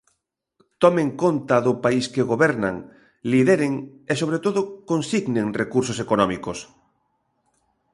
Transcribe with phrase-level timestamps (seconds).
[0.83, 2.75] Tomen conta do país que gobernan,
[3.31, 3.73] lideren
[4.11, 4.59] e sobre todo
[4.91, 6.59] consignen recursos económicos.